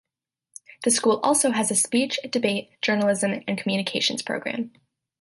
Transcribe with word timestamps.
The 0.83 0.89
school 0.89 1.17
also 1.21 1.51
has 1.51 1.69
a 1.69 1.75
speech, 1.75 2.19
debate, 2.31 2.71
journalism, 2.81 3.43
and 3.47 3.55
communications 3.55 4.23
program. 4.23 4.71